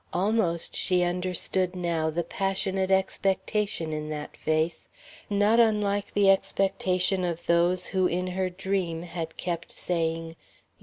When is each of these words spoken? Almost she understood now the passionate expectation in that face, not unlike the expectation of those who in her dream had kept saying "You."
Almost 0.13 0.75
she 0.75 1.03
understood 1.03 1.75
now 1.75 2.09
the 2.09 2.23
passionate 2.23 2.89
expectation 2.89 3.93
in 3.93 4.09
that 4.09 4.35
face, 4.35 4.89
not 5.29 5.59
unlike 5.59 6.15
the 6.15 6.27
expectation 6.31 7.23
of 7.23 7.45
those 7.45 7.85
who 7.85 8.07
in 8.07 8.25
her 8.25 8.49
dream 8.49 9.03
had 9.03 9.37
kept 9.37 9.71
saying 9.71 10.29
"You." 10.29 10.35